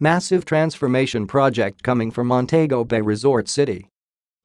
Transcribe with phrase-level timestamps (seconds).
[0.00, 3.88] Massive transformation project coming for Montego Bay Resort City.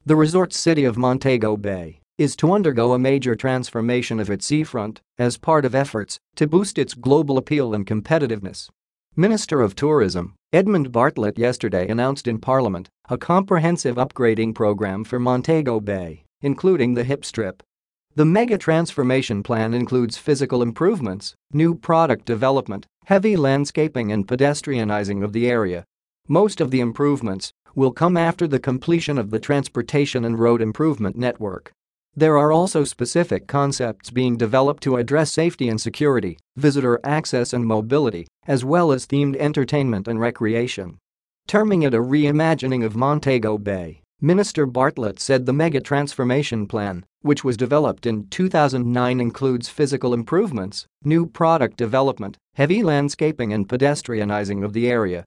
[0.06, 5.02] The resort city of Montego Bay is to undergo a major transformation of its seafront
[5.18, 8.70] as part of efforts to boost its global appeal and competitiveness.
[9.18, 15.82] Minister of Tourism Edmund Bartlett yesterday announced in Parliament a comprehensive upgrading program for Montego
[15.82, 17.62] Bay, including the hip strip.
[18.14, 25.32] The mega transformation plan includes physical improvements, new product development, heavy landscaping and pedestrianizing of
[25.32, 25.86] the area.
[26.28, 31.16] Most of the improvements will come after the completion of the transportation and road improvement
[31.16, 31.72] network.
[32.14, 37.66] There are also specific concepts being developed to address safety and security, visitor access and
[37.66, 40.98] mobility, as well as themed entertainment and recreation.
[41.48, 47.44] Terming it a reimagining of Montego Bay, Minister Bartlett said the mega transformation plan, which
[47.44, 54.74] was developed in 2009 includes physical improvements, new product development, heavy landscaping and pedestrianizing of
[54.74, 55.26] the area,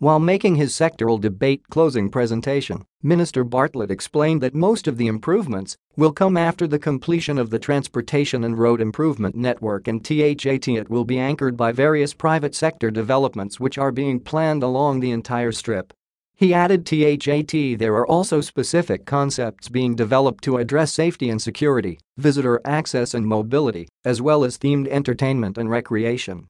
[0.00, 5.76] while making his sectoral debate closing presentation, Minister Bartlett explained that most of the improvements
[5.94, 10.88] will come after the completion of the Transportation and Road Improvement Network and THAT it
[10.88, 15.52] will be anchored by various private sector developments which are being planned along the entire
[15.52, 15.92] strip.
[16.40, 21.98] He added THAT there are also specific concepts being developed to address safety and security,
[22.16, 26.46] visitor access and mobility, as well as themed entertainment and recreation.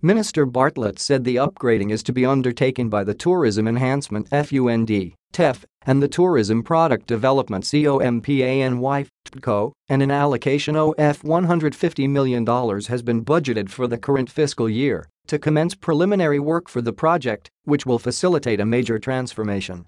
[0.00, 5.64] Minister Bartlett said the upgrading is to be undertaken by the Tourism Enhancement FUND, TEF,
[5.84, 13.24] and the Tourism Product Development COMPANY, TCO, and an allocation of $150 million has been
[13.24, 17.98] budgeted for the current fiscal year to commence preliminary work for the project, which will
[17.98, 19.86] facilitate a major transformation.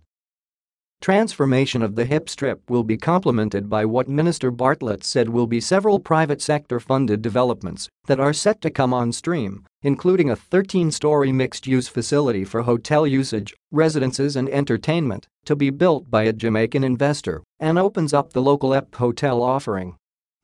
[1.01, 5.61] Transformation of the hip strip will be complemented by what Minister Bartlett said will be
[5.61, 10.91] several private sector funded developments that are set to come on stream, including a 13
[10.91, 16.33] story mixed use facility for hotel usage, residences, and entertainment to be built by a
[16.33, 19.97] Jamaican investor and opens up the local EP hotel offering.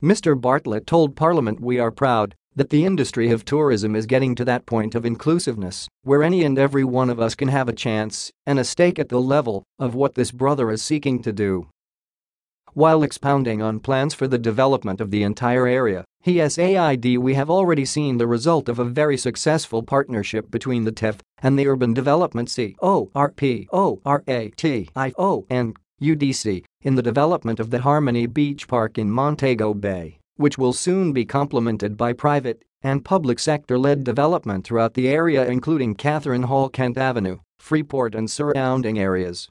[0.02, 0.38] Mr.
[0.38, 4.66] Bartlett told Parliament we are proud that the industry of tourism is getting to that
[4.66, 8.58] point of inclusiveness where any and every one of us can have a chance and
[8.58, 11.68] a stake at the level of what this brother is seeking to do.
[12.74, 17.50] While expounding on plans for the development of the entire area, he said we have
[17.50, 21.92] already seen the result of a very successful partnership between the TEF and the Urban
[21.92, 23.68] Development CORPORATION
[25.50, 30.72] and UDC in the development of the Harmony Beach Park in Montego Bay which will
[30.72, 36.68] soon be complemented by private and public sector-led development throughout the area including Catherine Hall
[36.68, 39.48] Kent Avenue, Freeport and surrounding areas.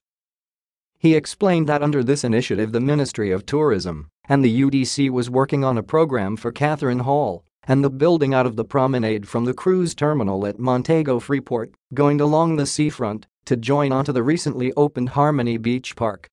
[1.00, 5.64] He explained that under this initiative the Ministry of Tourism and the UDC was working
[5.64, 9.54] on a program for Catherine Hall and the building out of the promenade from the
[9.54, 15.10] cruise terminal at Montego Freeport, going along the seafront to join onto the recently opened
[15.10, 16.28] Harmony Beach Park.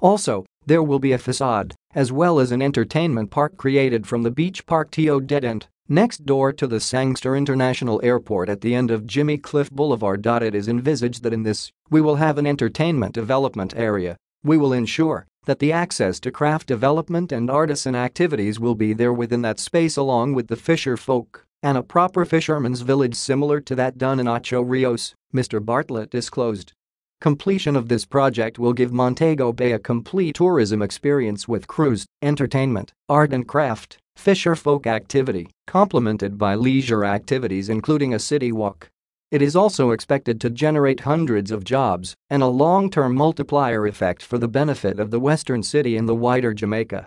[0.00, 4.30] Also, there will be a facade, as well as an entertainment park created from the
[4.30, 8.90] beach park TO dead end, next door to the Sangster International Airport at the end
[8.90, 10.24] of Jimmy Cliff Boulevard.
[10.24, 14.16] It is envisaged that in this, we will have an entertainment development area.
[14.44, 19.12] We will ensure that the access to craft development and artisan activities will be there
[19.12, 23.74] within that space along with the fisher folk and a proper fisherman's village similar to
[23.74, 25.64] that done in Ocho Rios, Mr.
[25.64, 26.72] Bartlett disclosed.
[27.20, 32.94] Completion of this project will give Montego Bay a complete tourism experience with cruise, entertainment,
[33.10, 38.88] art and craft, fisher folk activity, complemented by leisure activities including a city walk.
[39.30, 44.38] It is also expected to generate hundreds of jobs and a long-term multiplier effect for
[44.38, 47.06] the benefit of the western city and the wider Jamaica.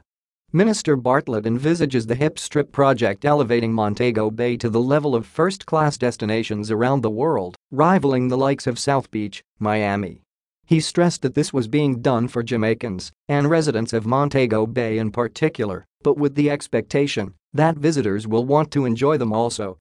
[0.56, 5.98] Minister Bartlett envisages the hip strip project elevating Montego Bay to the level of first-class
[5.98, 10.22] destinations around the world, rivaling the likes of South Beach, Miami.
[10.68, 15.10] He stressed that this was being done for Jamaicans and residents of Montego Bay in
[15.10, 19.80] particular, but with the expectation that visitors will want to enjoy them also.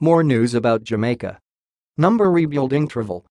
[0.00, 1.38] More news about Jamaica.
[1.98, 3.26] Number rebuilding travel